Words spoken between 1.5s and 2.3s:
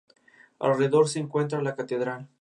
la catedral.